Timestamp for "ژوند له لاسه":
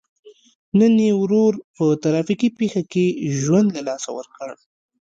3.41-4.09